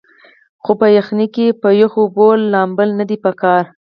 [0.63, 3.63] خو پۀ يخنۍ کښې پۀ يخو اوبو لامبل نۀ دي پکار